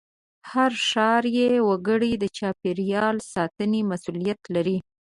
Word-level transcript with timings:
هر 0.51 0.71
ښاري 0.87 1.37
وګړی 1.69 2.11
د 2.17 2.25
چاپېریال 2.37 3.15
ساتنې 3.33 3.81
مسوولیت 3.89 4.41
لري. 4.55 4.77